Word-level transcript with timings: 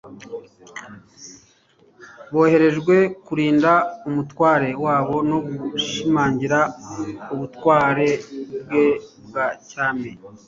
boherejwe 2.33 2.95
kurinda 3.25 3.71
umutware 4.07 4.69
wabo 4.85 5.15
no 5.29 5.37
gushimarigira 5.71 6.59
ubutware 7.33 8.07
bwe 8.65 8.85
bwa 9.25 9.45
cyami. 9.69 10.11